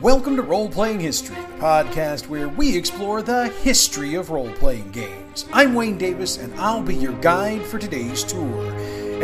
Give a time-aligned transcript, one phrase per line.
[0.00, 4.90] Welcome to Role Playing History, the podcast where we explore the history of role playing
[4.90, 5.46] games.
[5.52, 8.72] I'm Wayne Davis, and I'll be your guide for today's tour.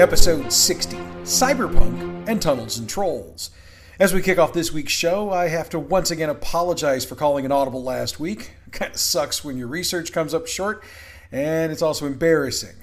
[0.01, 3.51] Episode 60 Cyberpunk and Tunnels and Trolls.
[3.99, 7.45] As we kick off this week's show, I have to once again apologize for calling
[7.45, 8.53] an audible last week.
[8.73, 10.83] Kind of sucks when your research comes up short,
[11.31, 12.77] and it's also embarrassing.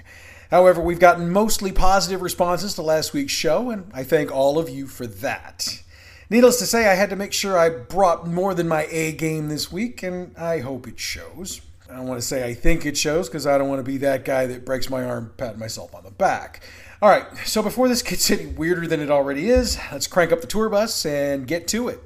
[0.52, 4.70] However, we've gotten mostly positive responses to last week's show, and I thank all of
[4.70, 5.82] you for that.
[6.30, 9.48] Needless to say, I had to make sure I brought more than my A game
[9.48, 11.62] this week, and I hope it shows.
[11.90, 13.98] I don't want to say I think it shows because I don't want to be
[14.00, 16.62] that guy that breaks my arm patting myself on the back.
[17.02, 20.42] All right, so before this gets any weirder than it already is, let's crank up
[20.42, 22.04] the tour bus and get to it.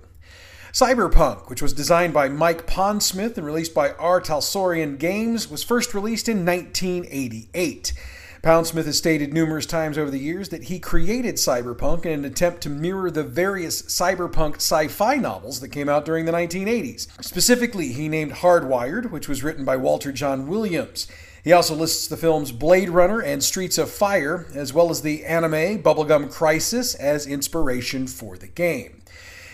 [0.71, 4.21] Cyberpunk, which was designed by Mike Pondsmith and released by R.
[4.21, 7.93] Talsorian Games, was first released in 1988.
[8.43, 12.61] Pondsmith has stated numerous times over the years that he created cyberpunk in an attempt
[12.61, 17.07] to mirror the various cyberpunk sci fi novels that came out during the 1980s.
[17.23, 21.07] Specifically, he named Hardwired, which was written by Walter Jon Williams.
[21.43, 25.23] He also lists the films Blade Runner and Streets of Fire, as well as the
[25.23, 29.03] anime Bubblegum Crisis, as inspiration for the game.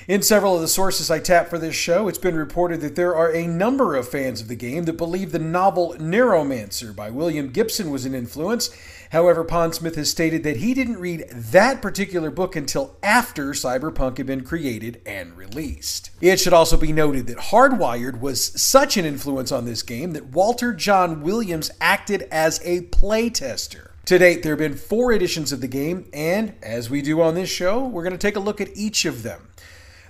[0.07, 3.13] In several of the sources I tapped for this show, it's been reported that there
[3.13, 7.49] are a number of fans of the game that believe the novel Neuromancer by William
[7.49, 8.69] Gibson was an influence.
[9.11, 14.27] However, Pondsmith has stated that he didn't read that particular book until after Cyberpunk had
[14.27, 16.11] been created and released.
[16.21, 20.27] It should also be noted that Hardwired was such an influence on this game that
[20.27, 23.89] Walter Jon Williams acted as a playtester.
[24.05, 27.35] To date, there have been four editions of the game, and as we do on
[27.35, 29.49] this show, we're going to take a look at each of them.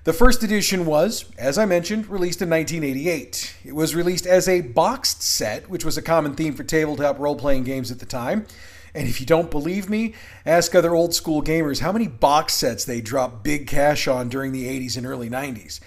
[0.07, 3.55] The first edition was, as I mentioned, released in 1988.
[3.65, 7.35] It was released as a boxed set, which was a common theme for tabletop role
[7.35, 8.47] playing games at the time.
[8.95, 10.13] And if you don't believe me,
[10.45, 14.53] ask other old school gamers how many box sets they dropped big cash on during
[14.53, 15.81] the 80s and early 90s.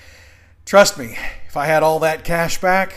[0.66, 1.16] Trust me,
[1.48, 2.92] if I had all that cash back,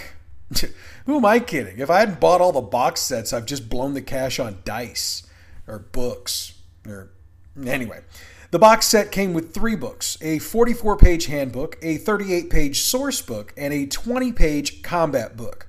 [1.06, 1.80] who am I kidding?
[1.80, 5.26] If I hadn't bought all the box sets, I've just blown the cash on dice
[5.68, 6.56] or books
[6.86, 7.12] or
[7.66, 8.02] anyway.
[8.54, 13.20] The box set came with three books a 44 page handbook, a 38 page source
[13.20, 15.66] book, and a 20 page combat book.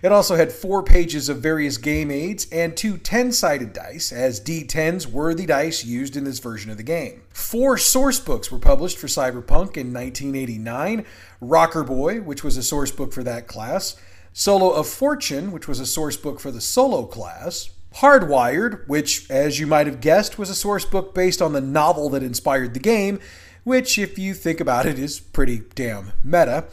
[0.00, 4.40] It also had four pages of various game aids and two 10 sided dice, as
[4.40, 7.22] D10s were the dice used in this version of the game.
[7.30, 11.04] Four source books were published for Cyberpunk in 1989
[11.40, 13.96] Rocker Boy, which was a source book for that class,
[14.32, 19.58] Solo of Fortune, which was a source book for the solo class, Hardwired, which, as
[19.58, 22.80] you might have guessed, was a source book based on the novel that inspired the
[22.80, 23.18] game,
[23.64, 26.66] which, if you think about it, is pretty damn meta.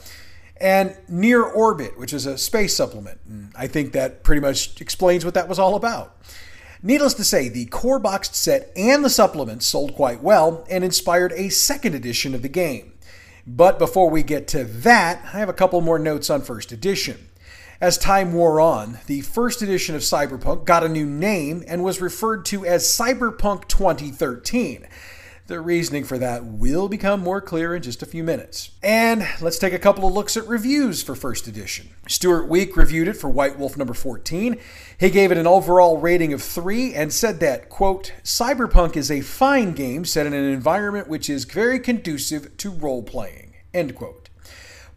[0.60, 3.20] And Near Orbit, which is a space supplement.
[3.28, 6.16] And I think that pretty much explains what that was all about.
[6.84, 11.34] Needless to say, the core boxed set and the supplements sold quite well and inspired
[11.34, 12.94] a second edition of the game.
[13.46, 17.30] But before we get to that, I have a couple more notes on first edition.
[17.80, 22.02] As time wore on, the first edition of Cyberpunk got a new name and was
[22.02, 24.88] referred to as Cyberpunk 2013.
[25.46, 28.72] The reasoning for that will become more clear in just a few minutes.
[28.82, 31.90] And let's take a couple of looks at reviews for first edition.
[32.08, 34.58] Stewart Wieck reviewed it for White Wolf number 14.
[35.00, 39.22] He gave it an overall rating of 3 and said that, quote, Cyberpunk is a
[39.22, 44.27] fine game set in an environment which is very conducive to role playing, end quote.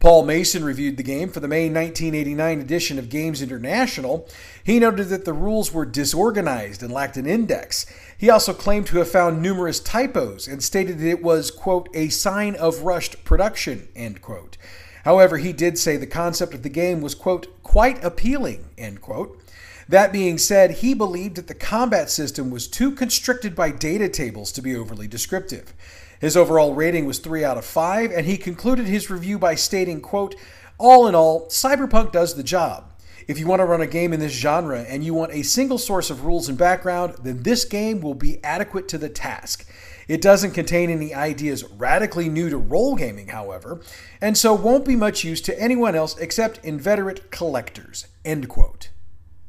[0.01, 4.27] Paul Mason reviewed the game for the May 1989 edition of Games International.
[4.63, 7.85] He noted that the rules were disorganized and lacked an index.
[8.17, 12.09] He also claimed to have found numerous typos and stated that it was, quote, a
[12.09, 14.57] sign of rushed production, end quote.
[15.05, 19.39] However, he did say the concept of the game was, quote, quite appealing, end quote.
[19.87, 24.51] That being said, he believed that the combat system was too constricted by data tables
[24.53, 25.75] to be overly descriptive.
[26.21, 30.01] His overall rating was 3 out of 5, and he concluded his review by stating,
[30.01, 30.35] quote,
[30.77, 32.93] All in all, Cyberpunk does the job.
[33.27, 35.79] If you want to run a game in this genre and you want a single
[35.79, 39.67] source of rules and background, then this game will be adequate to the task.
[40.07, 43.81] It doesn't contain any ideas radically new to role gaming, however,
[44.19, 48.07] and so won't be much use to anyone else except inveterate collectors.
[48.23, 48.89] End quote.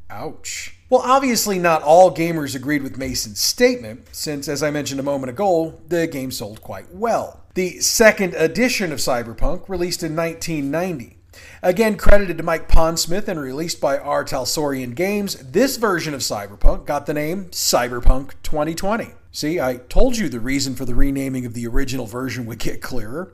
[0.09, 0.79] Ouch.
[0.93, 5.31] Well, obviously, not all gamers agreed with Mason's statement, since, as I mentioned a moment
[5.31, 7.41] ago, the game sold quite well.
[7.55, 11.17] The second edition of Cyberpunk, released in 1990.
[11.63, 14.23] Again, credited to Mike Pondsmith and released by R.
[14.23, 19.13] Talsorian Games, this version of Cyberpunk got the name Cyberpunk 2020.
[19.31, 22.83] See, I told you the reason for the renaming of the original version would get
[22.83, 23.33] clearer.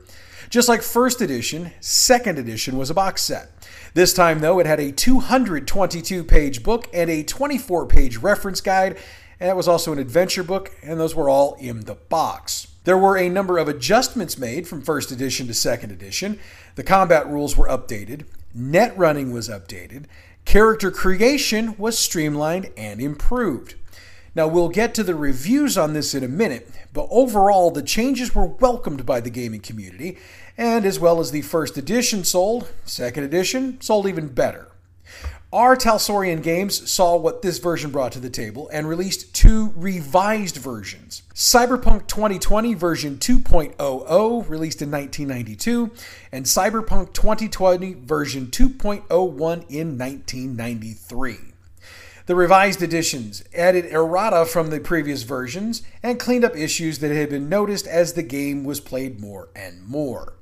[0.50, 3.50] Just like first edition, second edition was a box set.
[3.92, 8.96] This time, though, it had a 222 page book and a 24 page reference guide,
[9.40, 12.68] and it was also an adventure book, and those were all in the box.
[12.84, 16.38] There were a number of adjustments made from first edition to second edition.
[16.76, 18.24] The combat rules were updated,
[18.54, 20.04] net running was updated,
[20.46, 23.74] character creation was streamlined and improved.
[24.38, 28.36] Now, we'll get to the reviews on this in a minute, but overall, the changes
[28.36, 30.16] were welcomed by the gaming community,
[30.56, 34.68] and as well as the first edition sold, second edition sold even better.
[35.52, 35.76] R.
[35.76, 41.24] Talsorian Games saw what this version brought to the table and released two revised versions.
[41.34, 45.90] Cyberpunk 2020 version 2.00, released in 1992,
[46.30, 51.47] and Cyberpunk 2020 version 2.01 in 1993.
[52.28, 57.30] The revised editions added errata from the previous versions and cleaned up issues that had
[57.30, 60.34] been noticed as the game was played more and more.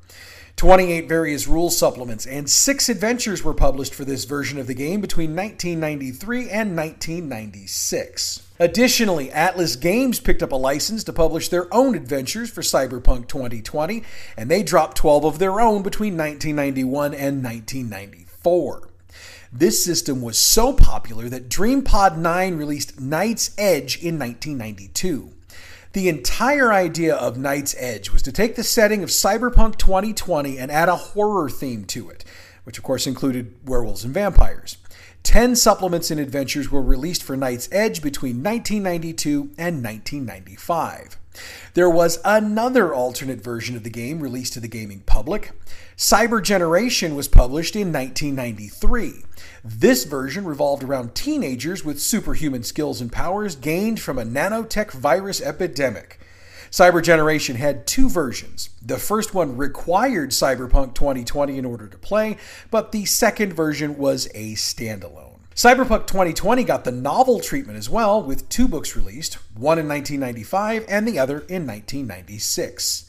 [0.56, 5.00] 28 various rule supplements and six adventures were published for this version of the game
[5.00, 8.48] between 1993 and 1996.
[8.58, 14.02] Additionally, Atlas Games picked up a license to publish their own adventures for Cyberpunk 2020,
[14.36, 18.88] and they dropped 12 of their own between 1991 and 1994.
[19.52, 25.32] This system was so popular that DreamPod 9 released Night's Edge in 1992.
[25.92, 30.70] The entire idea of Night's Edge was to take the setting of Cyberpunk 2020 and
[30.70, 32.24] add a horror theme to it,
[32.64, 34.76] which of course included werewolves and vampires.
[35.22, 41.16] Ten supplements and adventures were released for Night's Edge between 1992 and 1995.
[41.74, 45.52] There was another alternate version of the game released to the gaming public.
[45.96, 49.24] Cyber Generation was published in 1993.
[49.64, 55.40] This version revolved around teenagers with superhuman skills and powers gained from a nanotech virus
[55.40, 56.20] epidemic.
[56.70, 58.68] Cyber Generation had two versions.
[58.82, 62.36] The first one required Cyberpunk 2020 in order to play,
[62.70, 65.38] but the second version was a standalone.
[65.54, 70.84] Cyberpunk 2020 got the novel treatment as well, with two books released, one in 1995
[70.88, 73.05] and the other in 1996.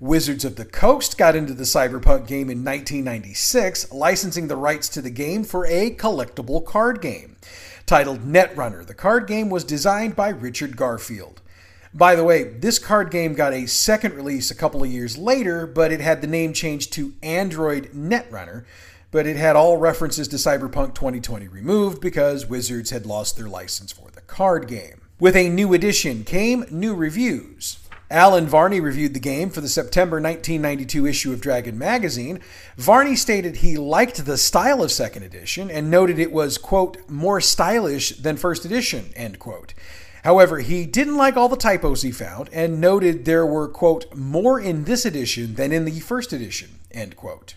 [0.00, 5.02] Wizards of the Coast got into the Cyberpunk game in 1996, licensing the rights to
[5.02, 7.34] the game for a collectible card game.
[7.84, 11.42] Titled Netrunner, the card game was designed by Richard Garfield.
[11.92, 15.66] By the way, this card game got a second release a couple of years later,
[15.66, 18.66] but it had the name changed to Android Netrunner,
[19.10, 23.90] but it had all references to Cyberpunk 2020 removed because Wizards had lost their license
[23.90, 25.00] for the card game.
[25.18, 27.78] With a new edition came new reviews.
[28.10, 32.40] Allen Varney reviewed the game for the September 1992 issue of Dragon magazine.
[32.76, 37.40] Varney stated he liked the style of second edition and noted it was, quote, more
[37.40, 39.74] stylish than first edition, end quote.
[40.24, 44.58] However, he didn't like all the typos he found and noted there were, quote, more
[44.58, 47.56] in this edition than in the first edition, end quote.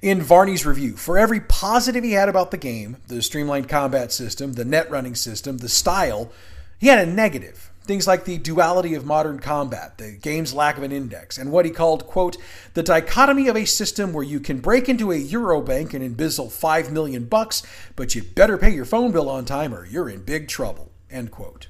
[0.00, 4.52] In Varney's review, for every positive he had about the game, the streamlined combat system,
[4.52, 6.30] the net running system, the style,
[6.78, 7.70] he had a negative.
[7.84, 11.66] Things like the duality of modern combat, the game's lack of an index, and what
[11.66, 12.38] he called, quote,
[12.72, 16.90] the dichotomy of a system where you can break into a Eurobank and embezzle 5
[16.90, 17.62] million bucks,
[17.94, 21.30] but you better pay your phone bill on time or you're in big trouble, end
[21.30, 21.68] quote.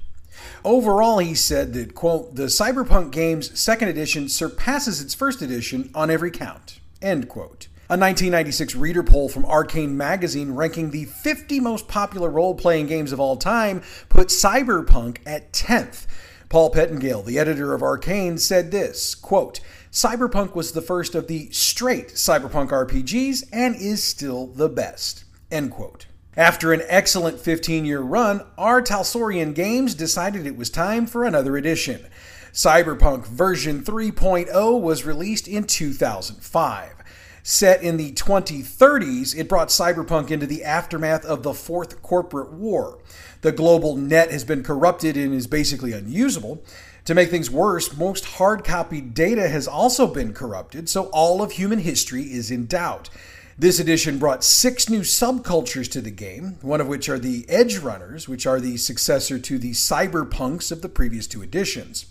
[0.64, 6.10] Overall, he said that, quote, the Cyberpunk game's second edition surpasses its first edition on
[6.10, 7.66] every count, end quote.
[7.90, 13.12] A 1996 reader poll from Arcane Magazine ranking the 50 most popular role playing games
[13.12, 16.06] of all time put Cyberpunk at 10th.
[16.48, 19.60] Paul Pettengale, the editor of Arcane, said this quote,
[19.92, 25.24] Cyberpunk was the first of the straight cyberpunk RPGs and is still the best.
[25.50, 26.06] End quote.
[26.38, 28.80] After an excellent 15 year run, R.
[28.80, 32.06] Talsorian Games decided it was time for another edition.
[32.50, 37.03] Cyberpunk version 3.0 was released in 2005.
[37.46, 43.00] Set in the 2030s, it brought cyberpunk into the aftermath of the Fourth Corporate War.
[43.42, 46.64] The global net has been corrupted and is basically unusable.
[47.04, 51.52] To make things worse, most hard copy data has also been corrupted, so all of
[51.52, 53.10] human history is in doubt.
[53.58, 57.76] This edition brought six new subcultures to the game, one of which are the Edge
[57.76, 62.06] Runners, which are the successor to the Cyberpunks of the previous two editions.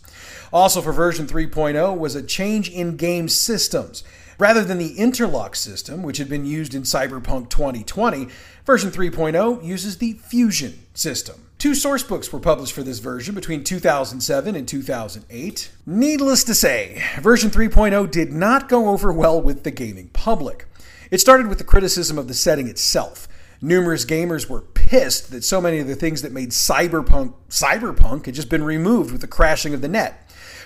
[0.54, 4.04] Also, for version 3.0 was a change in game systems.
[4.40, 8.28] Rather than the interlock system, which had been used in Cyberpunk 2020,
[8.66, 11.48] version 3.0 uses the Fusion system.
[11.58, 15.72] Two source books were published for this version between 2007 and 2008.
[15.86, 20.66] Needless to say, version 3.0 did not go over well with the gaming public.
[21.10, 23.28] It started with the criticism of the setting itself.
[23.62, 28.36] Numerous gamers were pissed that so many of the things that made cyberpunk cyberpunk had
[28.36, 30.23] just been removed with the crashing of the net.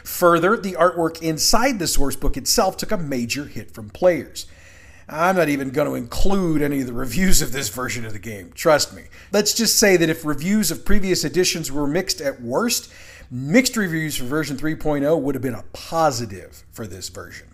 [0.08, 4.48] Further, the artwork inside the sourcebook itself took a major hit from players.
[5.10, 8.20] I'm not even going to include any of the reviews of this version of the
[8.20, 9.04] game, trust me.
[9.32, 12.92] Let's just say that if reviews of previous editions were mixed at worst,
[13.30, 17.48] Mixed reviews for version 3.0 would have been a positive for this version,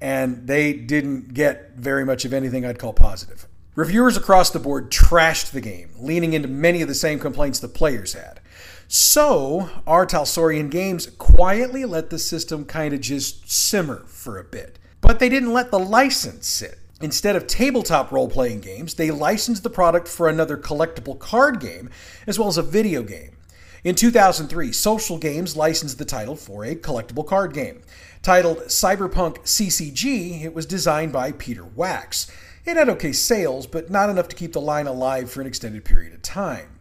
[0.00, 3.46] and they didn't get very much of anything I'd call positive.
[3.76, 7.68] Reviewers across the board trashed the game, leaning into many of the same complaints the
[7.68, 8.40] players had.
[8.88, 10.06] So, R.
[10.06, 14.78] Talsorian Games quietly let the system kind of just simmer for a bit.
[15.00, 16.78] But they didn't let the license sit.
[17.00, 21.90] Instead of tabletop role playing games, they licensed the product for another collectible card game,
[22.26, 23.36] as well as a video game.
[23.82, 27.82] In 2003, Social Games licensed the title for a collectible card game.
[28.22, 32.30] Titled Cyberpunk CCG, it was designed by Peter Wax.
[32.64, 35.84] It had okay sales, but not enough to keep the line alive for an extended
[35.84, 36.73] period of time.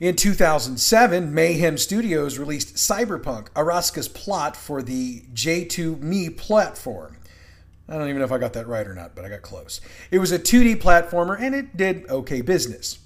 [0.00, 7.16] In 2007, Mayhem Studios released Cyberpunk Arasaka's Plot for the J2Me platform.
[7.88, 9.80] I don't even know if I got that right or not, but I got close.
[10.10, 12.98] It was a 2D platformer and it did okay business.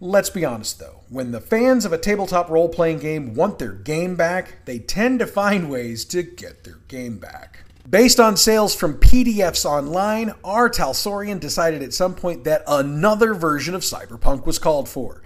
[0.00, 3.72] Let's be honest though, when the fans of a tabletop role playing game want their
[3.72, 7.64] game back, they tend to find ways to get their game back.
[7.88, 10.68] Based on sales from PDFs online, R.
[10.68, 15.22] Talsorian decided at some point that another version of Cyberpunk was called for.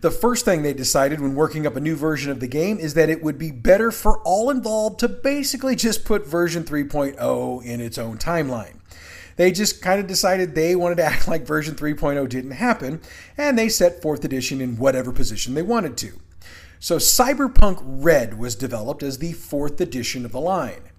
[0.00, 2.94] The first thing they decided when working up a new version of the game is
[2.94, 7.80] that it would be better for all involved to basically just put version 3.0 in
[7.80, 8.76] its own timeline.
[9.36, 13.00] They just kind of decided they wanted to act like version 3.0 didn't happen,
[13.36, 16.20] and they set 4th edition in whatever position they wanted to.
[16.78, 20.90] So Cyberpunk Red was developed as the 4th edition of the line.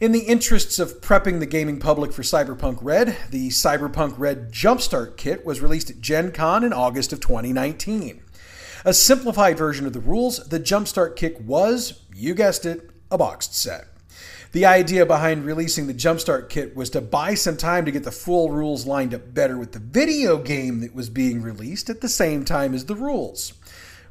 [0.00, 5.16] In the interests of prepping the gaming public for Cyberpunk Red, the Cyberpunk Red Jumpstart
[5.16, 8.22] Kit was released at Gen Con in August of 2019.
[8.86, 13.52] A simplified version of the rules, the Jumpstart Kit was, you guessed it, a boxed
[13.52, 13.88] set.
[14.52, 18.12] The idea behind releasing the Jumpstart Kit was to buy some time to get the
[18.12, 22.08] full rules lined up better with the video game that was being released at the
[22.08, 23.54] same time as the rules.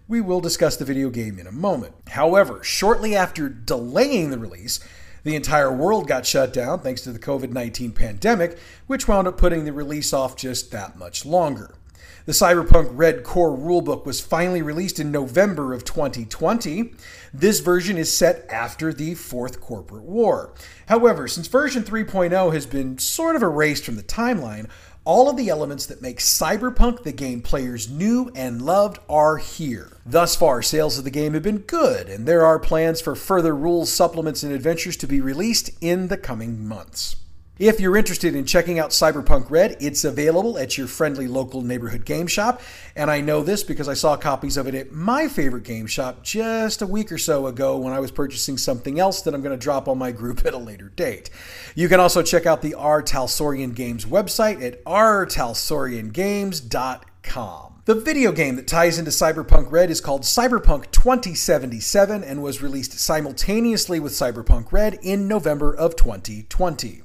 [0.09, 1.95] We will discuss the video game in a moment.
[2.09, 4.81] However, shortly after delaying the release,
[5.23, 9.37] the entire world got shut down thanks to the COVID 19 pandemic, which wound up
[9.37, 11.75] putting the release off just that much longer.
[12.25, 16.91] The Cyberpunk Red Core rulebook was finally released in November of 2020.
[17.31, 20.55] This version is set after the Fourth Corporate War.
[20.87, 24.67] However, since version 3.0 has been sort of erased from the timeline,
[25.03, 29.95] all of the elements that make Cyberpunk the game players knew and loved are here.
[30.03, 33.55] Thus far, sales of the game have been good, and there are plans for further
[33.55, 37.17] rules, supplements, and adventures to be released in the coming months.
[37.57, 42.03] If you're interested in checking out Cyberpunk Red, it's available at your friendly local neighborhood
[42.03, 42.61] game shop.
[42.97, 46.21] And I know this because I saw copies of it at my favorite game shop
[46.21, 49.57] just a week or so ago when I was purchasing something else that I'm going
[49.57, 51.29] to drop on my group at a later date.
[51.75, 53.01] You can also check out the R.
[53.01, 57.71] Talsorian Games website at rtalsoriangames.com.
[57.85, 62.99] The video game that ties into Cyberpunk Red is called Cyberpunk 2077 and was released
[62.99, 67.04] simultaneously with Cyberpunk Red in November of 2020.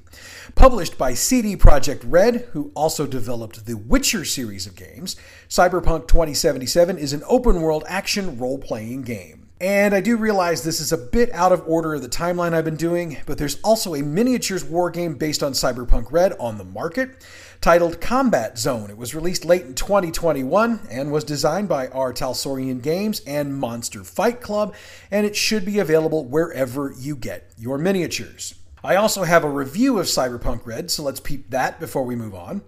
[0.55, 5.17] Published by CD Projekt Red, who also developed the Witcher series of games,
[5.49, 9.49] Cyberpunk 2077 is an open world action role playing game.
[9.61, 12.65] And I do realize this is a bit out of order of the timeline I've
[12.65, 16.65] been doing, but there's also a miniatures war game based on Cyberpunk Red on the
[16.65, 17.27] market
[17.61, 18.89] titled Combat Zone.
[18.89, 22.15] It was released late in 2021 and was designed by R.
[22.15, 24.75] Talsorian Games and Monster Fight Club,
[25.11, 28.55] and it should be available wherever you get your miniatures.
[28.83, 32.35] I also have a review of Cyberpunk Red, so let's peep that before we move
[32.35, 32.63] on.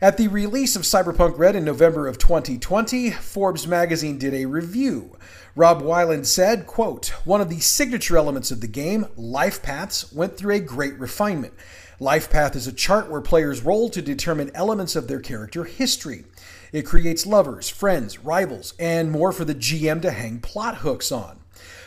[0.00, 5.18] At the release of Cyberpunk Red in November of 2020, Forbes magazine did a review.
[5.54, 10.38] Rob Wieland said, quote, One of the signature elements of the game, life paths, went
[10.38, 11.52] through a great refinement.
[11.98, 16.24] Life path is a chart where players roll to determine elements of their character history.
[16.72, 21.39] It creates lovers, friends, rivals, and more for the GM to hang plot hooks on.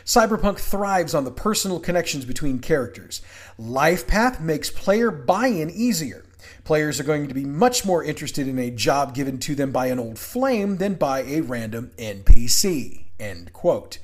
[0.06, 3.22] Cyberpunk thrives on the personal connections between characters.
[3.58, 6.26] Life Path makes player buy in easier.
[6.64, 9.88] Players are going to be much more interested in a job given to them by
[9.88, 13.06] an old flame than by a random NPC.
[13.20, 14.00] End quote.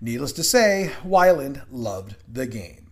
[0.00, 2.90] Needless to say, Wieland loved the game.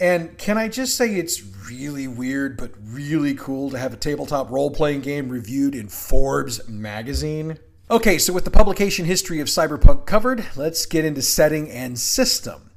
[0.00, 4.50] And can I just say it's really weird but really cool to have a tabletop
[4.50, 7.58] role playing game reviewed in Forbes magazine?
[7.90, 12.70] Okay, so with the publication history of Cyberpunk covered, let's get into setting and system.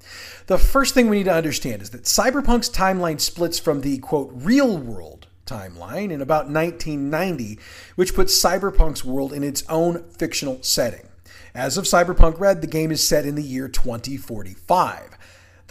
[0.48, 4.32] The first thing we need to understand is that Cyberpunk's timeline splits from the quote
[4.34, 7.60] real world timeline in about 1990,
[7.94, 11.08] which puts Cyberpunk's world in its own fictional setting.
[11.54, 15.16] As of Cyberpunk Red, the game is set in the year 2045.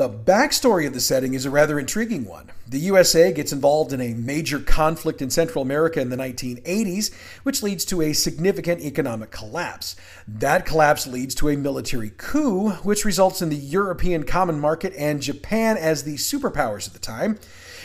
[0.02, 2.50] The backstory of the setting is a rather intriguing one.
[2.66, 7.62] The USA gets involved in a major conflict in Central America in the 1980s, which
[7.62, 9.94] leads to a significant economic collapse.
[10.26, 15.23] That collapse leads to a military coup, which results in the European common market and
[15.23, 17.38] Japan as the superpowers at the time.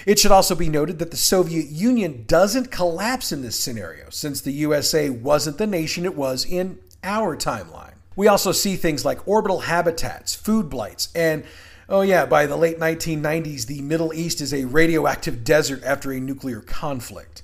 [0.07, 4.41] It should also be noted that the Soviet Union doesn't collapse in this scenario, since
[4.41, 7.93] the USA wasn't the nation it was in our timeline.
[8.15, 11.43] We also see things like orbital habitats, food blights, and
[11.89, 16.20] Oh, yeah, by the late 1990s, the Middle East is a radioactive desert after a
[16.20, 17.44] nuclear conflict.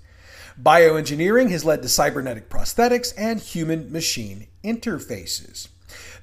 [0.61, 5.69] Bioengineering has led to cybernetic prosthetics and human machine interfaces.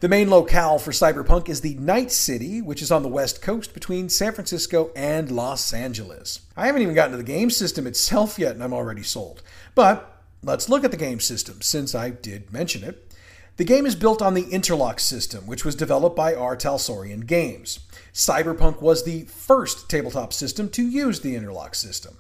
[0.01, 3.73] The main locale for Cyberpunk is the Night City, which is on the west coast
[3.73, 6.41] between San Francisco and Los Angeles.
[6.59, 9.43] I haven't even gotten to the game system itself yet, and I'm already sold.
[9.75, 13.11] But let's look at the game system, since I did mention it.
[13.57, 16.57] The game is built on the Interlock system, which was developed by R.
[16.57, 17.81] Talsorian Games.
[18.13, 22.17] Cyberpunk was the first tabletop system to use the interlock system.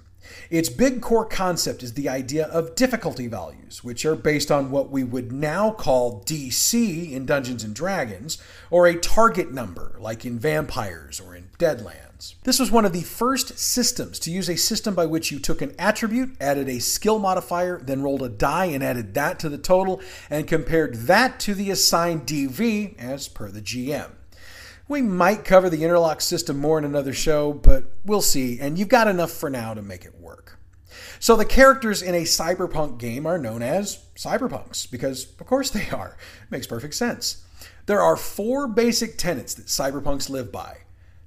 [0.48, 4.90] Its big core concept is the idea of difficulty values, which are based on what
[4.90, 8.38] we would now call DC in Dungeons and Dragons,
[8.70, 12.34] or a target number, like in Vampires or in Deadlands.
[12.44, 15.62] This was one of the first systems to use a system by which you took
[15.62, 19.58] an attribute, added a skill modifier, then rolled a die and added that to the
[19.58, 24.10] total, and compared that to the assigned DV as per the GM.
[24.90, 28.88] We might cover the interlock system more in another show, but we'll see, and you've
[28.88, 30.58] got enough for now to make it work.
[31.20, 35.88] So the characters in a cyberpunk game are known as cyberpunks, because of course they
[35.90, 36.16] are.
[36.42, 37.44] It Makes perfect sense.
[37.86, 40.78] There are four basic tenets that cyberpunks live by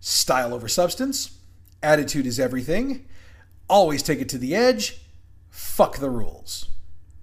[0.01, 1.37] style over substance,
[1.81, 3.05] attitude is everything,
[3.69, 4.99] always take it to the edge,
[5.49, 6.67] fuck the rules.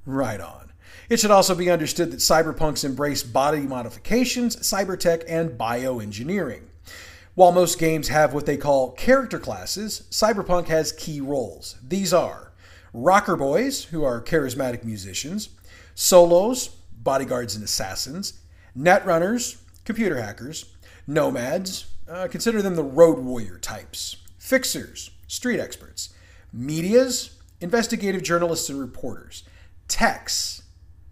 [0.07, 0.70] Right on.
[1.11, 6.63] It should also be understood that cyberpunks embrace body modifications, cybertech, and bioengineering.
[7.35, 11.77] While most games have what they call character classes, Cyberpunk has key roles.
[11.83, 12.53] These are
[12.93, 15.49] rocker boys, who are charismatic musicians,
[15.97, 18.35] solos, bodyguards and assassins,
[18.77, 20.67] netrunners, computer hackers,
[21.09, 26.11] nomads, uh, consider them the road warrior types, fixers, street experts,
[26.53, 29.43] medias, investigative journalists and reporters,
[29.89, 30.63] techs,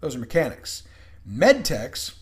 [0.01, 0.83] those are mechanics.
[1.25, 2.15] Med techs,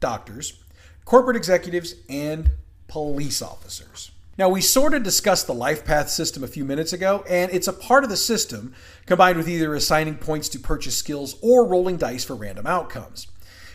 [0.00, 0.62] doctors,
[1.04, 2.50] corporate executives, and
[2.86, 4.10] police officers.
[4.38, 7.66] Now, we sort of discussed the life path system a few minutes ago, and it's
[7.66, 8.72] a part of the system
[9.04, 13.26] combined with either assigning points to purchase skills or rolling dice for random outcomes.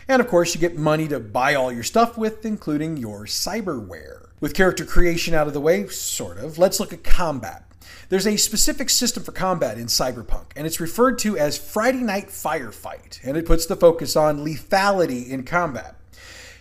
[0.08, 4.28] And of course, you get money to buy all your stuff with, including your cyberware.
[4.40, 7.64] With character creation out of the way, sort of, let's look at combat.
[8.08, 12.28] There's a specific system for combat in Cyberpunk, and it's referred to as Friday Night
[12.28, 15.96] Firefight, and it puts the focus on lethality in combat.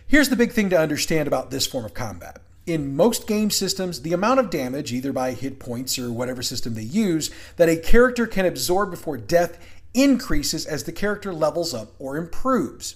[0.07, 2.39] Here's the big thing to understand about this form of combat.
[2.65, 6.75] In most game systems, the amount of damage, either by hit points or whatever system
[6.75, 9.59] they use, that a character can absorb before death
[9.93, 12.95] increases as the character levels up or improves.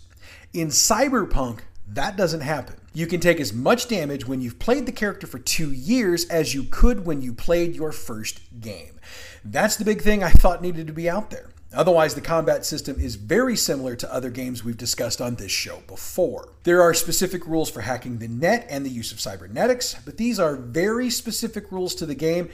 [0.54, 2.76] In Cyberpunk, that doesn't happen.
[2.94, 6.54] You can take as much damage when you've played the character for two years as
[6.54, 9.00] you could when you played your first game.
[9.46, 11.50] That's the big thing I thought needed to be out there.
[11.74, 15.82] Otherwise, the combat system is very similar to other games we've discussed on this show
[15.86, 16.50] before.
[16.64, 20.40] There are specific rules for hacking the net and the use of cybernetics, but these
[20.40, 22.50] are very specific rules to the game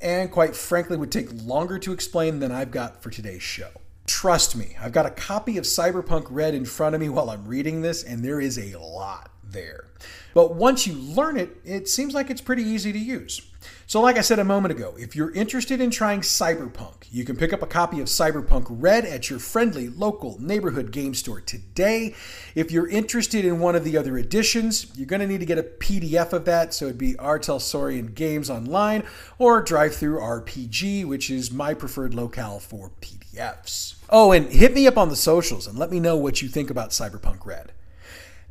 [0.00, 3.70] and, quite frankly, would take longer to explain than I've got for today's show.
[4.08, 7.46] Trust me, I've got a copy of Cyberpunk Red in front of me while I'm
[7.46, 9.84] reading this, and there is a lot there.
[10.32, 13.42] But once you learn it, it seems like it's pretty easy to use.
[13.86, 17.36] So, like I said a moment ago, if you're interested in trying Cyberpunk, you can
[17.36, 22.14] pick up a copy of Cyberpunk Red at your friendly local neighborhood game store today.
[22.54, 25.58] If you're interested in one of the other editions, you're going to need to get
[25.58, 26.72] a PDF of that.
[26.72, 27.38] So, it'd be R.
[27.38, 29.04] Talsorian Games Online
[29.38, 32.90] or DriveThruRPG, which is my preferred locale for
[33.38, 33.94] PDFs.
[34.10, 36.70] Oh, and hit me up on the socials and let me know what you think
[36.70, 37.72] about Cyberpunk Red.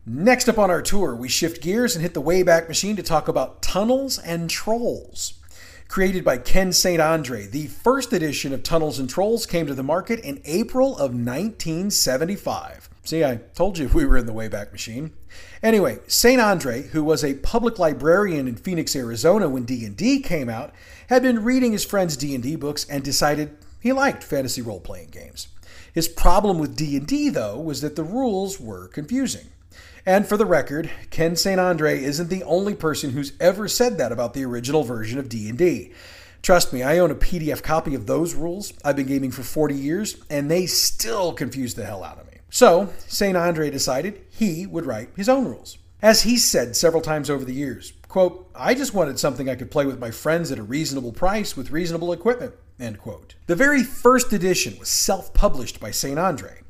[0.06, 3.28] Next up on our tour, we shift gears and hit the Wayback Machine to talk
[3.28, 5.34] about Tunnels and Trolls.
[5.90, 7.02] Created by Ken St.
[7.02, 11.12] Andre, the first edition of Tunnels and Trolls came to the market in April of
[11.12, 12.90] 1975.
[13.04, 15.14] See, I told you we were in the Wayback Machine.
[15.64, 16.42] Anyway, St.
[16.42, 20.74] Andre, who was a public librarian in Phoenix, Arizona when D&D came out,
[21.08, 25.48] had been reading his friend's D&D books and decided he liked fantasy role-playing games.
[25.94, 29.48] His problem with D&D though was that the rules were confusing.
[30.06, 31.60] And for the record, Ken St.
[31.60, 35.92] Andre isn't the only person who's ever said that about the original version of D&D.
[36.42, 38.72] Trust me, I own a PDF copy of those rules.
[38.86, 42.38] I've been gaming for 40 years, and they still confuse the hell out of me.
[42.50, 43.36] So, St.
[43.36, 45.78] Andre decided he would write his own rules.
[46.02, 49.72] As he's said several times over the years, quote, I just wanted something I could
[49.72, 53.36] play with my friends at a reasonable price with reasonable equipment, end quote.
[53.48, 56.18] The very first edition was self published by St.
[56.20, 56.62] Andre.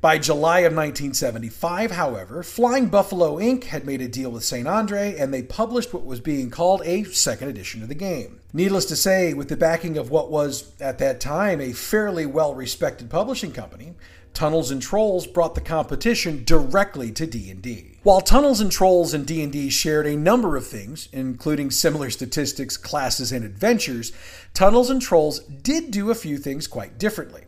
[0.00, 3.64] By July of 1975, however, Flying Buffalo Inc.
[3.64, 4.68] had made a deal with St.
[4.68, 8.40] Andre and they published what was being called a second edition of the game.
[8.52, 12.54] Needless to say, with the backing of what was, at that time, a fairly well
[12.54, 13.94] respected publishing company,
[14.38, 17.98] Tunnels and Trolls brought the competition directly to D&D.
[18.04, 23.32] While Tunnels and Trolls and D&D shared a number of things, including similar statistics, classes,
[23.32, 24.12] and adventures,
[24.54, 27.46] Tunnels and Trolls did do a few things quite differently.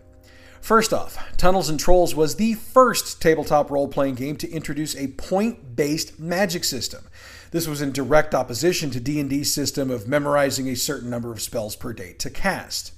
[0.60, 5.12] First off, Tunnels and Trolls was the first tabletop role playing game to introduce a
[5.12, 7.06] point based magic system.
[7.52, 11.76] This was in direct opposition to D&D's system of memorizing a certain number of spells
[11.76, 12.94] per day to cast.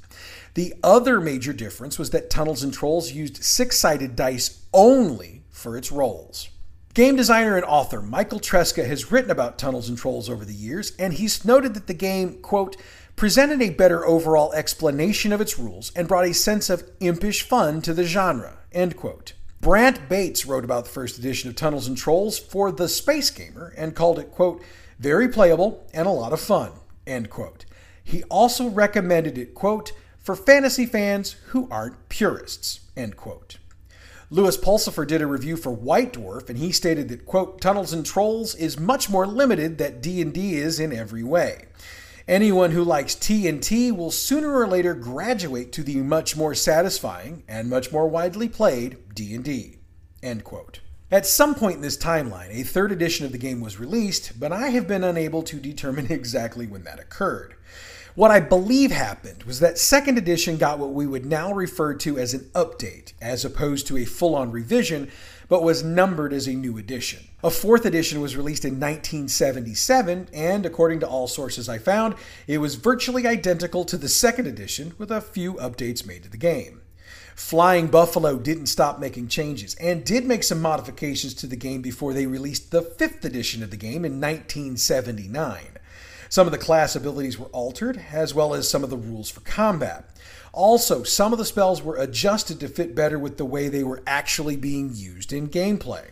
[0.55, 5.91] The other major difference was that Tunnels and Trolls used six-sided dice only for its
[5.91, 6.51] rolls.
[6.95, 10.93] Game designer and author Michael Tresca has written about Tunnels and Trolls over the years,
[10.99, 12.77] and he's noted that the game, quote,
[13.17, 17.81] presented a better overall explanation of its rules and brought a sense of impish fun
[17.81, 18.59] to the genre.
[18.73, 19.33] End quote.
[19.63, 23.73] Brant Bates wrote about the first edition of Tunnels and Trolls for The Space Gamer
[23.77, 24.63] and called it, quote,
[24.99, 26.73] very playable and a lot of fun,
[27.07, 27.65] end quote.
[28.05, 33.59] He also recommended it, quote, for fantasy fans who aren't purists, end quote.
[34.31, 38.07] Lewis Pulsipher did a review for White Dwarf, and he stated that, quote, Tunnels and
[38.07, 41.67] Trolls is much more limited than D&D is in every way.
[42.27, 47.69] Anyone who likes TNT will sooner or later graduate to the much more satisfying and
[47.69, 49.79] much more widely played D&D.
[50.23, 50.81] End quote.
[51.11, 54.51] At some point in this timeline, a third edition of the game was released, but
[54.51, 57.55] I have been unable to determine exactly when that occurred.
[58.15, 62.19] What I believe happened was that second edition got what we would now refer to
[62.19, 65.11] as an update, as opposed to a full on revision,
[65.49, 67.27] but was numbered as a new edition.
[67.43, 72.15] A fourth edition was released in 1977, and according to all sources I found,
[72.47, 76.37] it was virtually identical to the second edition with a few updates made to the
[76.37, 76.83] game.
[77.35, 82.13] Flying Buffalo didn't stop making changes and did make some modifications to the game before
[82.13, 85.79] they released the fifth edition of the game in 1979.
[86.33, 89.41] Some of the class abilities were altered, as well as some of the rules for
[89.41, 90.09] combat.
[90.55, 94.03] Also, some of the spells were adjusted to fit better with the way they were
[94.07, 96.07] actually being used in gameplay.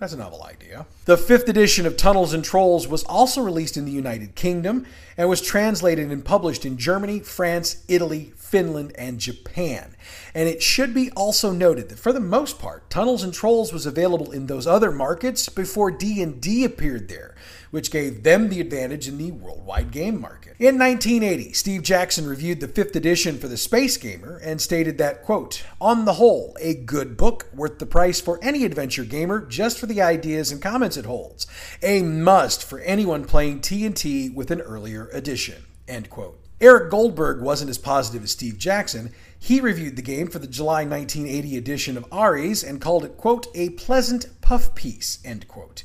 [0.00, 0.86] That's a novel idea.
[1.04, 4.86] The fifth edition of Tunnels and Trolls was also released in the United Kingdom
[5.16, 9.94] and was translated and published in Germany, France, Italy, Finland, and Japan.
[10.34, 13.86] And it should be also noted that for the most part, Tunnels and Trolls was
[13.86, 17.33] available in those other markets before D&D appeared there,
[17.74, 20.54] which gave them the advantage in the worldwide game market.
[20.60, 25.24] In 1980, Steve Jackson reviewed the 5th edition for the Space Gamer and stated that,
[25.24, 29.76] quote, "On the whole, a good book worth the price for any adventure gamer just
[29.76, 31.48] for the ideas and comments it holds.
[31.82, 36.38] A must for anyone playing TNT with an earlier edition." End quote.
[36.60, 39.10] Eric Goldberg wasn't as positive as Steve Jackson.
[39.36, 43.48] He reviewed the game for the July 1980 edition of Ares and called it, quote,
[43.52, 45.82] a pleasant puff piece, end quote.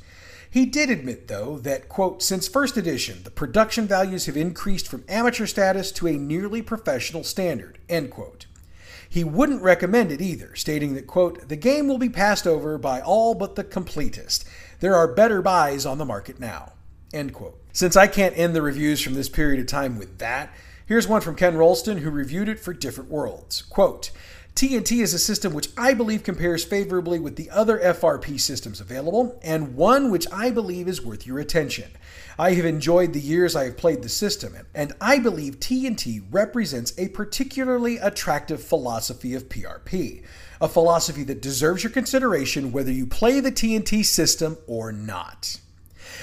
[0.52, 5.06] He did admit, though, that, quote, since first edition, the production values have increased from
[5.08, 8.48] amateur status to a nearly professional standard, end quote.
[9.08, 13.00] He wouldn't recommend it either, stating that, quote, the game will be passed over by
[13.00, 14.44] all but the completist.
[14.80, 16.74] There are better buys on the market now,
[17.14, 17.60] end quote.
[17.72, 20.52] Since I can't end the reviews from this period of time with that,
[20.86, 23.62] here's one from Ken Rolston who reviewed it for Different Worlds.
[23.62, 24.10] Quote,
[24.60, 29.40] TNT is a system which I believe compares favorably with the other FRP systems available,
[29.42, 31.90] and one which I believe is worth your attention.
[32.38, 36.94] I have enjoyed the years I have played the system, and I believe TNT represents
[36.98, 40.24] a particularly attractive philosophy of PRP,
[40.60, 45.58] a philosophy that deserves your consideration whether you play the TNT system or not.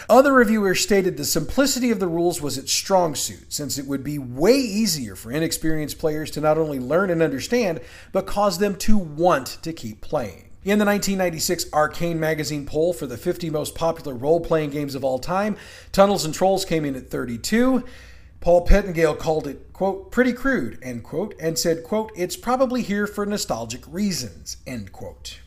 [0.09, 4.05] Other reviewers stated the simplicity of the rules was its strong suit, since it would
[4.05, 7.81] be way easier for inexperienced players to not only learn and understand,
[8.13, 10.51] but cause them to want to keep playing.
[10.65, 15.05] In the 1996 Arcane magazine poll for the 50 most popular role playing games of
[15.05, 15.57] all time,
[15.93, 17.85] Tunnels and Trolls came in at 32.
[18.41, 23.07] Paul Pettengale called it, quote, pretty crude, end quote, and said, quote, it's probably here
[23.07, 25.39] for nostalgic reasons, end quote.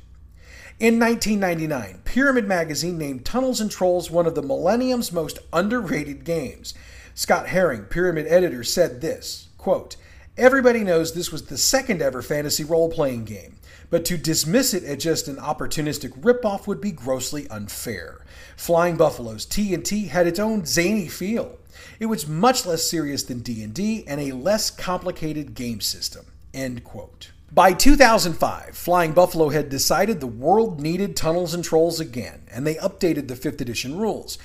[0.80, 6.74] In 1999, Pyramid Magazine named Tunnels and Trolls one of the millennium's most underrated games.
[7.14, 9.98] Scott Haring, Pyramid editor, said this quote,
[10.38, 13.58] Everybody knows this was the second ever fantasy role playing game,
[13.90, 18.22] but to dismiss it as just an opportunistic ripoff would be grossly unfair.
[18.56, 21.58] Flying Buffalo's TNT had its own zany feel.
[22.00, 26.28] It was much less serious than D&D and a less complicated game system.
[26.54, 27.32] End quote.
[27.52, 32.76] By 2005, Flying Buffalo had decided the world needed tunnels and trolls again, and they
[32.76, 34.38] updated the 5th edition rules.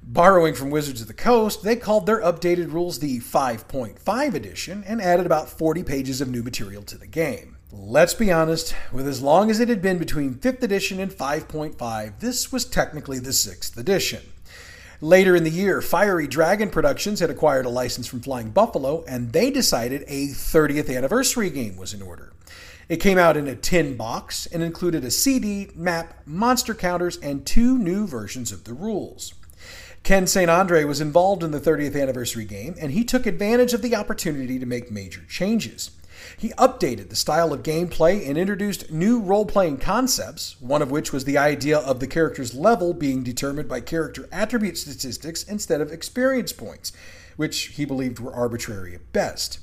[0.00, 5.02] Borrowing from Wizards of the Coast, they called their updated rules the 5.5 edition and
[5.02, 7.56] added about 40 pages of new material to the game.
[7.72, 12.20] Let's be honest, with as long as it had been between 5th edition and 5.5,
[12.20, 14.22] this was technically the 6th edition.
[15.02, 19.32] Later in the year, Fiery Dragon Productions had acquired a license from Flying Buffalo, and
[19.32, 22.32] they decided a 30th anniversary game was in order.
[22.88, 27.44] It came out in a tin box and included a CD, map, monster counters, and
[27.44, 29.34] two new versions of the rules.
[30.04, 30.48] Ken St.
[30.48, 34.60] Andre was involved in the 30th anniversary game, and he took advantage of the opportunity
[34.60, 35.90] to make major changes.
[36.36, 41.12] He updated the style of gameplay and introduced new role playing concepts, one of which
[41.12, 45.92] was the idea of the character's level being determined by character attribute statistics instead of
[45.92, 46.92] experience points,
[47.36, 49.58] which he believed were arbitrary at best.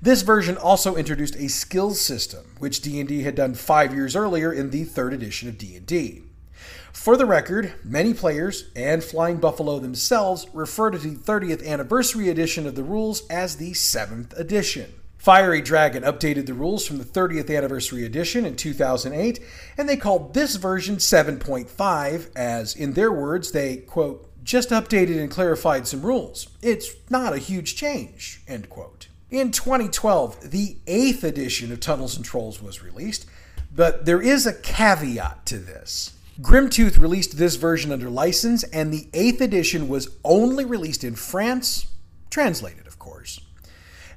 [0.00, 4.70] This version also introduced a skills system, which D&D had done 5 years earlier in
[4.70, 6.22] the 3rd edition of D&D.
[6.92, 12.66] For the record, many players and Flying Buffalo themselves refer to the 30th anniversary edition
[12.66, 14.92] of the rules as the 7th edition.
[15.22, 19.38] Fiery Dragon updated the rules from the 30th anniversary edition in 2008,
[19.78, 25.30] and they called this version 7.5, as, in their words, they, quote, just updated and
[25.30, 26.48] clarified some rules.
[26.60, 29.06] It's not a huge change, end quote.
[29.30, 33.24] In 2012, the 8th edition of Tunnels and Trolls was released,
[33.72, 36.14] but there is a caveat to this.
[36.40, 41.86] Grimtooth released this version under license, and the 8th edition was only released in France,
[42.28, 43.38] translated, of course.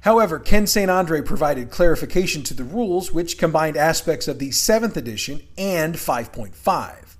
[0.06, 0.88] However, Ken St.
[0.88, 7.16] Andre provided clarification to the rules, which combined aspects of the 7th edition and 5.5.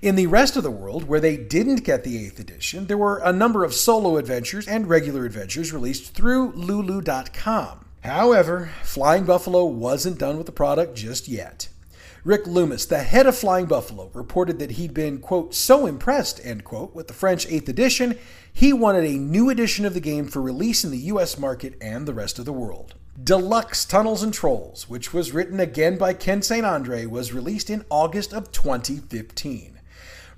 [0.00, 3.18] In the rest of the world, where they didn't get the 8th edition, there were
[3.18, 7.84] a number of solo adventures and regular adventures released through Lulu.com.
[8.02, 11.68] However, Flying Buffalo wasn't done with the product just yet.
[12.24, 16.64] Rick Loomis, the head of Flying Buffalo, reported that he'd been, quote, so impressed, end
[16.64, 18.18] quote, with the French 8th edition,
[18.50, 22.08] he wanted a new edition of the game for release in the US market and
[22.08, 22.94] the rest of the world.
[23.22, 26.64] Deluxe Tunnels and Trolls, which was written again by Ken St.
[26.64, 29.78] Andre, was released in August of 2015.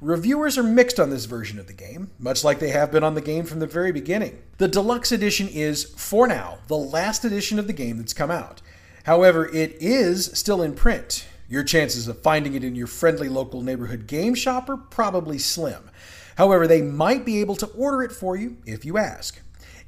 [0.00, 3.14] Reviewers are mixed on this version of the game, much like they have been on
[3.14, 4.42] the game from the very beginning.
[4.58, 8.60] The deluxe edition is, for now, the last edition of the game that's come out.
[9.04, 11.26] However, it is still in print.
[11.48, 15.90] Your chances of finding it in your friendly local neighborhood game shop are probably slim.
[16.36, 19.40] However, they might be able to order it for you if you ask.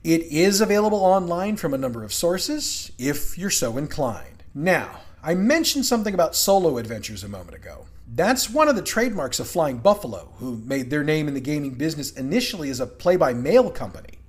[0.04, 4.44] It is available online from a number of sources if you're so inclined.
[4.54, 7.86] Now, I mentioned something about solo adventures a moment ago.
[8.14, 11.74] That's one of the trademarks of Flying Buffalo, who made their name in the gaming
[11.74, 14.20] business initially as a play by mail company.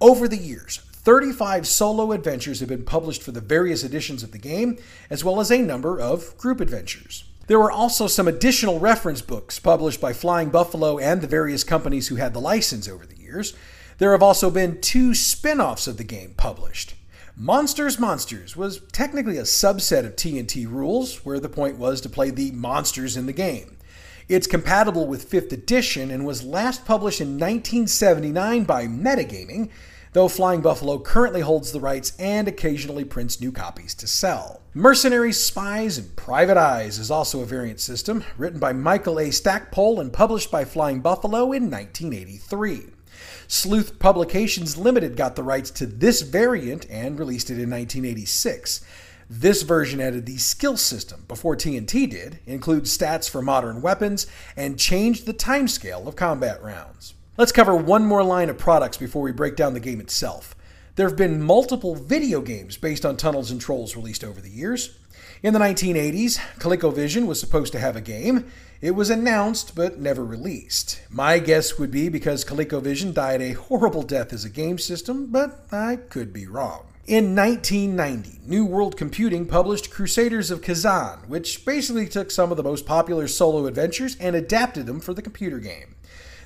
[0.00, 4.38] Over the years, 35 solo adventures have been published for the various editions of the
[4.38, 4.76] game,
[5.08, 7.22] as well as a number of group adventures.
[7.46, 12.08] There were also some additional reference books published by Flying Buffalo and the various companies
[12.08, 13.54] who had the license over the years.
[13.98, 16.96] There have also been two spin offs of the game published.
[17.36, 22.30] Monsters Monsters was technically a subset of TNT rules, where the point was to play
[22.30, 23.76] the monsters in the game.
[24.28, 29.70] It's compatible with 5th edition and was last published in 1979 by Metagaming,
[30.16, 34.62] though Flying Buffalo currently holds the rights and occasionally prints new copies to sell.
[34.72, 39.30] Mercenaries, Spies, and Private Eyes is also a variant system, written by Michael A.
[39.30, 42.84] Stackpole and published by Flying Buffalo in 1983.
[43.46, 48.86] Sleuth Publications Limited got the rights to this variant and released it in 1986.
[49.28, 54.26] This version added the skill system before TNT did, includes stats for modern weapons,
[54.56, 57.12] and changed the timescale of combat rounds.
[57.38, 60.54] Let's cover one more line of products before we break down the game itself.
[60.94, 64.96] There have been multiple video games based on Tunnels and Trolls released over the years.
[65.42, 68.50] In the 1980s, ColecoVision was supposed to have a game.
[68.80, 71.02] It was announced but never released.
[71.10, 75.66] My guess would be because ColecoVision died a horrible death as a game system, but
[75.70, 76.86] I could be wrong.
[77.06, 82.62] In 1990, New World Computing published Crusaders of Khazan, which basically took some of the
[82.62, 85.96] most popular solo adventures and adapted them for the computer game.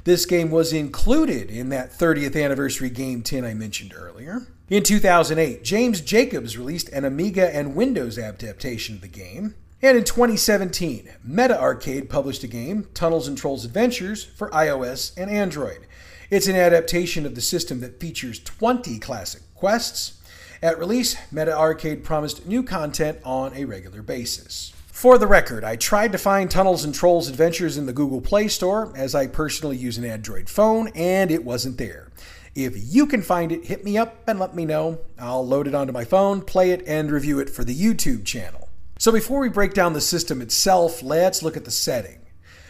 [0.04, 4.46] This game was included in that 30th anniversary game 10 I mentioned earlier.
[4.70, 9.54] In 2008, James Jacobs released an Amiga and Windows adaptation of the game.
[9.82, 15.30] And in 2017, Meta Arcade published a game, Tunnels and Trolls Adventures, for iOS and
[15.30, 15.86] Android.
[16.30, 20.20] It's an adaptation of the system that features 20 classic quests.
[20.62, 24.72] At release, Meta Arcade promised new content on a regular basis.
[25.00, 28.48] For the record, I tried to find Tunnels and Trolls Adventures in the Google Play
[28.48, 32.10] Store, as I personally use an Android phone, and it wasn't there.
[32.54, 34.98] If you can find it, hit me up and let me know.
[35.18, 38.68] I'll load it onto my phone, play it, and review it for the YouTube channel.
[38.98, 42.18] So before we break down the system itself, let's look at the setting.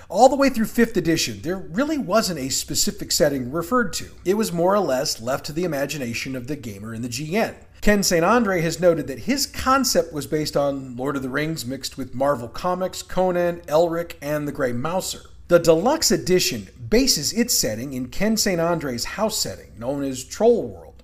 [0.08, 4.08] All the way through 5th edition, there really wasn't a specific setting referred to.
[4.24, 7.56] It was more or less left to the imagination of the gamer and the GM.
[7.80, 8.22] Ken St.
[8.22, 12.14] Andre has noted that his concept was based on Lord of the Rings mixed with
[12.14, 15.30] Marvel Comics, Conan, Elric, and the Grey Mouser.
[15.48, 18.60] The deluxe edition bases its setting in Ken St.
[18.60, 21.02] Andre's house setting, known as Troll World.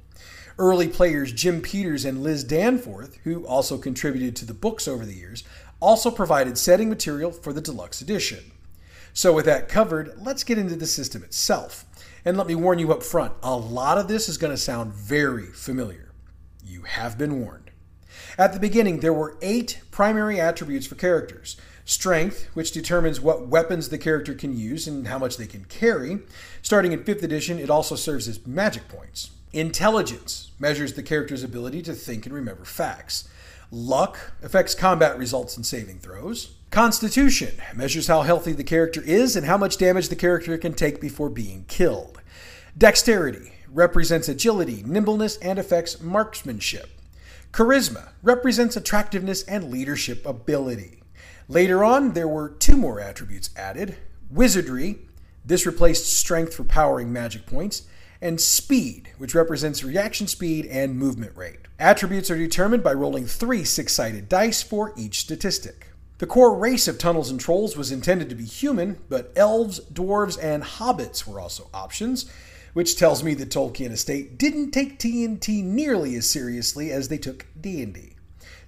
[0.58, 5.14] Early players Jim Peters and Liz Danforth, who also contributed to the books over the
[5.14, 5.44] years,
[5.80, 8.52] also provided setting material for the deluxe edition.
[9.14, 11.86] So, with that covered, let's get into the system itself.
[12.22, 14.92] And let me warn you up front a lot of this is going to sound
[14.92, 16.05] very familiar.
[16.66, 17.70] You have been warned.
[18.36, 23.88] At the beginning, there were eight primary attributes for characters strength, which determines what weapons
[23.88, 26.18] the character can use and how much they can carry.
[26.60, 29.30] Starting in 5th edition, it also serves as magic points.
[29.52, 33.28] Intelligence measures the character's ability to think and remember facts.
[33.70, 36.56] Luck affects combat results and saving throws.
[36.72, 41.00] Constitution measures how healthy the character is and how much damage the character can take
[41.00, 42.20] before being killed.
[42.76, 46.88] Dexterity represents agility, nimbleness, and affects marksmanship.
[47.52, 51.02] Charisma represents attractiveness and leadership ability.
[51.46, 53.96] Later on, there were two more attributes added
[54.30, 54.98] Wizardry,
[55.44, 57.82] this replaced strength for powering magic points,
[58.20, 61.60] and Speed, which represents reaction speed and movement rate.
[61.78, 65.88] Attributes are determined by rolling three six sided dice for each statistic.
[66.18, 70.42] The core race of tunnels and trolls was intended to be human, but elves, dwarves,
[70.42, 72.24] and hobbits were also options,
[72.76, 77.46] which tells me the Tolkien estate didn't take TNT nearly as seriously as they took
[77.58, 78.16] D&D.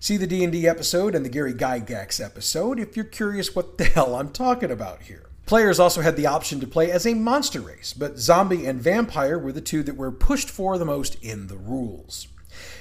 [0.00, 4.14] See the D&D episode and the Gary Gygax episode if you're curious what the hell
[4.14, 5.26] I'm talking about here.
[5.44, 9.38] Players also had the option to play as a monster race, but zombie and vampire
[9.38, 12.28] were the two that were pushed for the most in the rules.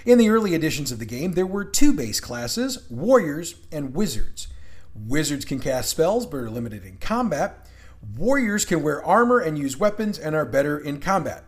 [0.06, 4.48] In the early editions of the game, there were two base classes warriors and wizards.
[4.96, 7.67] Wizards can cast spells but are limited in combat.
[8.16, 11.44] Warriors can wear armor and use weapons and are better in combat,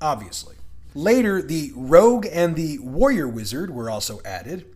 [0.00, 0.56] obviously.
[0.94, 4.66] Later, the rogue and the warrior wizard were also added.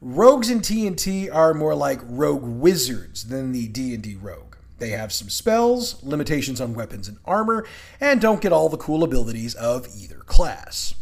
[0.00, 4.56] Rogues in TNT are more like rogue wizards than the D&D rogue.
[4.78, 7.66] They have some spells, limitations on weapons and armor,
[8.00, 10.94] and don't get all the cool abilities of either class.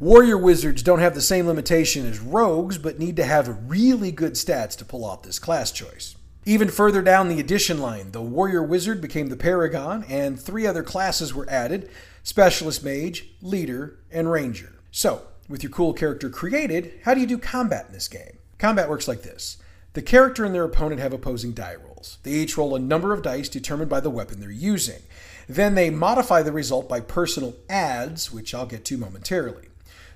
[0.00, 4.32] Warrior wizards don't have the same limitation as rogues, but need to have really good
[4.32, 6.16] stats to pull off this class choice.
[6.46, 10.82] Even further down the edition line, the warrior wizard became the paragon, and three other
[10.82, 11.90] classes were added
[12.22, 14.72] specialist mage, leader, and ranger.
[14.90, 18.38] So, with your cool character created, how do you do combat in this game?
[18.58, 19.58] Combat works like this.
[19.94, 22.18] The character and their opponent have opposing die rolls.
[22.24, 25.02] They each roll a number of dice determined by the weapon they're using.
[25.48, 29.68] Then they modify the result by personal adds, which I'll get to momentarily.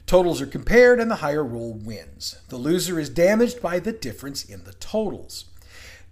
[0.07, 2.39] Totals are compared and the higher roll wins.
[2.49, 5.45] The loser is damaged by the difference in the totals.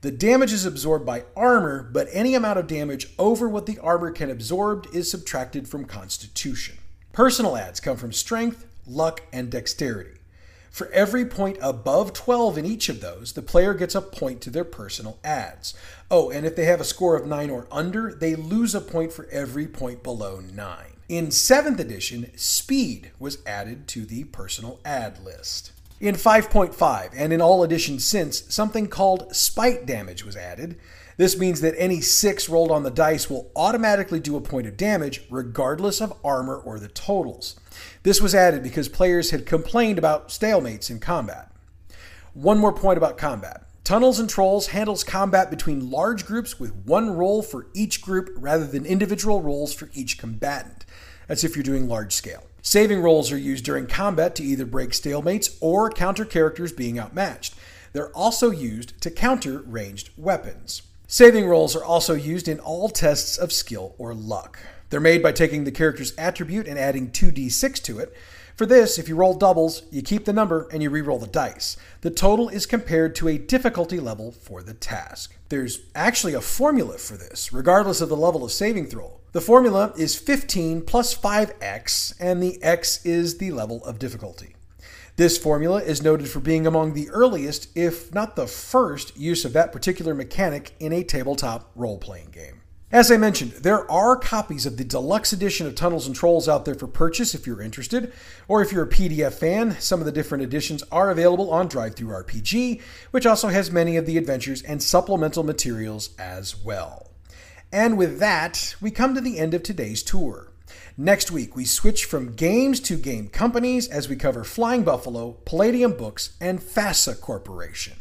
[0.07, 4.13] The damage is absorbed by armor, but any amount of damage over what the armor
[4.13, 6.77] can absorb is subtracted from constitution.
[7.13, 10.21] Personal adds come from strength, luck, and dexterity.
[10.71, 14.51] For every point above 12 in each of those, the player gets a point to
[14.51, 15.75] their personal adds.
[16.09, 19.13] Oh, and if they have a score of 9 or under, they lose a point
[19.13, 20.87] for every point below 9.
[21.09, 25.73] In 7th edition, speed was added to the personal add list.
[25.99, 30.79] In 5.5, and in all editions since, something called spite damage was added.
[31.17, 34.77] This means that any 6 rolled on the dice will automatically do a point of
[34.77, 37.59] damage, regardless of armor or the totals.
[38.03, 41.51] This was added because players had complained about stalemates in combat.
[42.35, 43.63] One more point about combat.
[43.83, 48.67] Tunnels and Trolls handles combat between large groups with one roll for each group rather
[48.67, 50.85] than individual rolls for each combatant.
[51.27, 52.43] That's if you're doing large scale.
[52.67, 57.55] Saving rolls are used during combat to either break stalemates or counter characters being outmatched.
[57.93, 60.83] They're also used to counter ranged weapons.
[61.07, 64.59] Saving rolls are also used in all tests of skill or luck.
[64.91, 68.13] They're made by taking the character's attribute and adding 2d6 to it.
[68.57, 71.77] For this, if you roll doubles, you keep the number and you re-roll the dice.
[72.01, 75.37] The total is compared to a difficulty level for the task.
[75.51, 79.21] There's actually a formula for this, regardless of the level of saving throw.
[79.37, 84.57] The formula is 15 plus 5x, and the x is the level of difficulty.
[85.17, 89.53] This formula is noted for being among the earliest, if not the first, use of
[89.53, 92.63] that particular mechanic in a tabletop role playing game.
[92.91, 96.65] As I mentioned, there are copies of the deluxe edition of Tunnels and Trolls out
[96.65, 98.15] there for purchase if you're interested,
[98.49, 102.81] or if you're a PDF fan, some of the different editions are available on DriveThruRPG,
[103.11, 107.11] which also has many of the adventures and supplemental materials as well.
[107.73, 110.53] And with that, we come to the end of today's tour.
[110.97, 115.93] Next week, we switch from games to game companies as we cover Flying Buffalo, Palladium
[115.93, 117.99] Books, and FASA Corporation.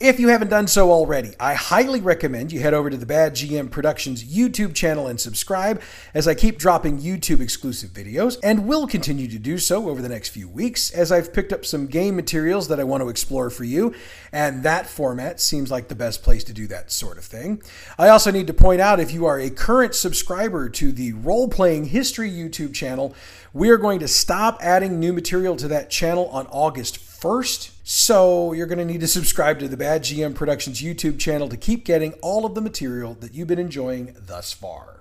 [0.00, 3.34] If you haven't done so already, I highly recommend you head over to the Bad
[3.34, 5.82] GM Productions YouTube channel and subscribe
[6.14, 10.08] as I keep dropping YouTube exclusive videos and will continue to do so over the
[10.08, 13.50] next few weeks as I've picked up some game materials that I want to explore
[13.50, 13.92] for you,
[14.30, 17.60] and that format seems like the best place to do that sort of thing.
[17.98, 21.48] I also need to point out if you are a current subscriber to the Role
[21.48, 23.16] Playing History YouTube channel,
[23.52, 27.70] we are going to stop adding new material to that channel on August 1st.
[27.82, 31.56] So you're going to need to subscribe to the Bad GM Productions YouTube channel to
[31.56, 35.00] keep getting all of the material that you've been enjoying thus far.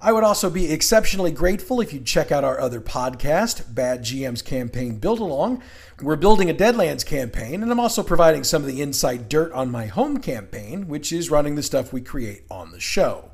[0.00, 4.42] I would also be exceptionally grateful if you'd check out our other podcast, Bad GM's
[4.42, 5.62] Campaign Build Along.
[6.00, 9.70] We're building a Deadlands campaign, and I'm also providing some of the inside dirt on
[9.70, 13.30] my home campaign, which is running the stuff we create on the show.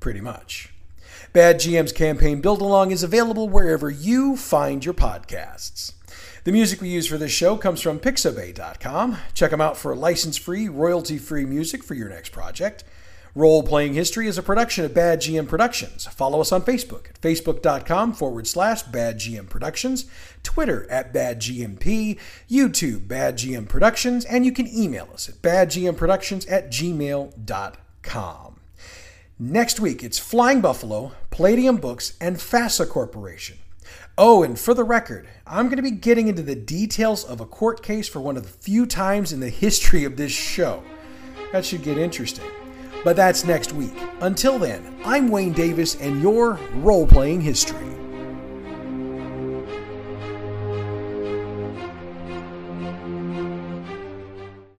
[0.00, 0.72] Pretty much.
[1.34, 5.92] Bad GM's Campaign Build Along is available wherever you find your podcasts.
[6.48, 9.18] The music we use for this show comes from Pixabay.com.
[9.34, 12.84] Check them out for license free, royalty free music for your next project.
[13.34, 16.06] Role Playing History is a production of Bad GM Productions.
[16.06, 20.06] Follow us on Facebook at facebook.com forward slash Bad GM Productions,
[20.42, 22.18] Twitter at Bad GMP,
[22.48, 28.60] YouTube Bad GM Productions, and you can email us at badgmproductions at gmail.com.
[29.38, 33.58] Next week, it's Flying Buffalo, Palladium Books, and FASA Corporation.
[34.20, 37.46] Oh, and for the record, I'm going to be getting into the details of a
[37.46, 40.82] court case for one of the few times in the history of this show.
[41.52, 42.50] That should get interesting.
[43.04, 43.94] But that's next week.
[44.20, 47.86] Until then, I'm Wayne Davis and your role playing history.